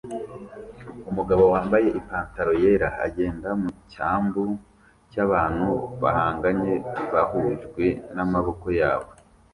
[1.09, 4.43] Umugabo wambaye ipantaro yera agenda mu cyambu
[5.11, 5.69] cyabantu
[6.01, 6.73] bahanganye
[7.13, 7.85] bahujwe
[8.15, 9.09] namaboko yabo